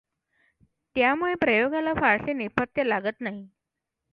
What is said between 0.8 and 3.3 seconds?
त्यामुळे प्रयोगाला फारसे नेपथ्य लागत